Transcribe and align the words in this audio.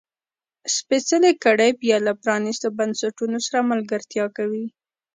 سپېڅلې 0.75 1.31
کړۍ 1.43 1.71
بیا 1.81 1.97
له 2.07 2.13
پرانیستو 2.21 2.67
بنسټونو 2.77 3.37
سره 3.47 3.67
ملګرتیا 3.71 4.25
کوي. 4.37 4.65